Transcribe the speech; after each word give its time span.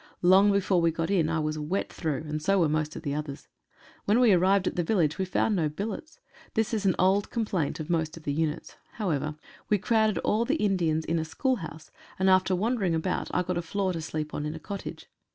Long 0.23 0.51
before 0.51 0.81
we 0.81 0.89
got 0.89 1.11
in 1.11 1.29
I 1.29 1.37
was 1.37 1.59
wet 1.59 1.93
through, 1.93 2.23
and 2.27 2.41
so 2.41 2.59
were 2.61 2.67
most 2.67 2.95
of 2.95 3.03
the 3.03 3.13
others. 3.13 3.47
When 4.05 4.19
we 4.19 4.33
arrived 4.33 4.65
at 4.65 4.75
the 4.75 4.81
village 4.83 5.19
we 5.19 5.25
found 5.25 5.55
no 5.55 5.69
billets. 5.69 6.19
This 6.55 6.73
is 6.73 6.87
an 6.87 6.95
old 6.97 7.29
complaint 7.29 7.79
of 7.79 7.87
most 7.87 8.17
of 8.17 8.23
the 8.23 8.33
units. 8.33 8.77
However, 8.93 9.35
we 9.69 9.77
crowded 9.77 10.17
all 10.23 10.43
the 10.43 10.55
Indians 10.55 11.05
in 11.05 11.19
a 11.19 11.23
schoolhouse, 11.23 11.91
and 12.17 12.31
after 12.31 12.55
wandering 12.55 12.95
about 12.95 13.29
I 13.31 13.43
got 13.43 13.59
a 13.59 13.61
floor 13.61 13.93
to 13.93 14.01
sleep 14.01 14.33
on 14.33 14.43
in 14.43 14.55
a 14.55 14.59
cottage. 14.59 15.05